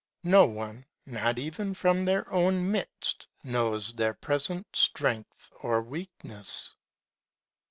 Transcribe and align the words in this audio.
No 0.23 0.47
one, 0.47 0.83
not 1.05 1.37
even 1.37 1.75
from 1.75 2.03
their 2.05 2.23
ovi^n 2.23 2.63
midst, 2.63 3.27
knows 3.43 3.93
their 3.93 4.15
present 4.15 4.75
strength 4.75 5.51
or 5.61 5.83
weakness. 5.83 6.73